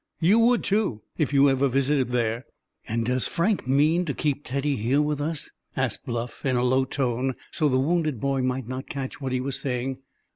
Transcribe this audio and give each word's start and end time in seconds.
You 0.19 0.39
would 0.39 0.63
too, 0.63 1.03
if 1.19 1.31
you 1.31 1.47
ever 1.47 1.67
visited 1.67 2.07
there." 2.07 2.47
"And 2.87 3.05
does 3.05 3.27
Frank 3.27 3.67
mean 3.67 4.03
to 4.05 4.15
keep 4.15 4.43
Teddy 4.43 4.75
here 4.75 4.99
with 4.99 5.21
us?" 5.21 5.51
asked 5.77 6.07
Bluff, 6.07 6.43
in 6.43 6.55
a 6.55 6.63
low 6.63 6.85
tone, 6.85 7.35
so 7.51 7.69
the 7.69 7.77
wounded 7.79 8.19
boy 8.19 8.41
might 8.41 8.67
not 8.67 8.89
catch 8.89 9.21
what 9.21 9.31
he 9.31 9.39
was 9.39 9.59
saying. 9.61 9.99